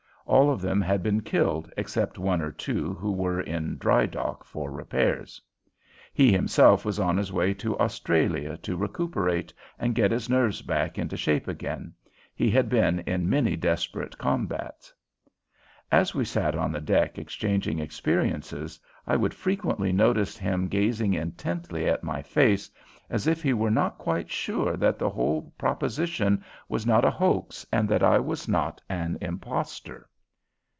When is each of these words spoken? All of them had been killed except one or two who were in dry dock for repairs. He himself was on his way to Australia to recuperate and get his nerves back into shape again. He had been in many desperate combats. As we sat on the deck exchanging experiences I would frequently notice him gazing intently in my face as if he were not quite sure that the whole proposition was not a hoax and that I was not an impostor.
All 0.27 0.49
of 0.49 0.61
them 0.61 0.79
had 0.79 1.03
been 1.03 1.21
killed 1.23 1.69
except 1.75 2.17
one 2.17 2.41
or 2.41 2.53
two 2.53 2.93
who 2.93 3.11
were 3.11 3.41
in 3.41 3.77
dry 3.77 4.05
dock 4.05 4.45
for 4.45 4.71
repairs. 4.71 5.41
He 6.13 6.31
himself 6.31 6.85
was 6.85 6.99
on 7.01 7.17
his 7.17 7.33
way 7.33 7.53
to 7.55 7.77
Australia 7.79 8.55
to 8.57 8.77
recuperate 8.77 9.53
and 9.77 9.93
get 9.95 10.11
his 10.11 10.29
nerves 10.29 10.61
back 10.61 10.97
into 10.97 11.17
shape 11.17 11.49
again. 11.49 11.93
He 12.33 12.49
had 12.49 12.69
been 12.69 12.99
in 13.01 13.29
many 13.29 13.57
desperate 13.57 14.17
combats. 14.17 14.93
As 15.91 16.15
we 16.15 16.23
sat 16.23 16.55
on 16.55 16.71
the 16.71 16.79
deck 16.79 17.17
exchanging 17.17 17.79
experiences 17.79 18.79
I 19.05 19.17
would 19.17 19.33
frequently 19.33 19.91
notice 19.91 20.37
him 20.37 20.69
gazing 20.69 21.13
intently 21.13 21.87
in 21.87 21.97
my 22.03 22.21
face 22.21 22.69
as 23.09 23.27
if 23.27 23.43
he 23.43 23.51
were 23.53 23.71
not 23.71 23.97
quite 23.97 24.29
sure 24.31 24.77
that 24.77 24.97
the 24.97 25.09
whole 25.09 25.51
proposition 25.57 26.41
was 26.69 26.85
not 26.85 27.03
a 27.03 27.11
hoax 27.11 27.65
and 27.69 27.89
that 27.89 28.03
I 28.03 28.17
was 28.19 28.47
not 28.47 28.79
an 28.89 29.17
impostor. 29.19 30.07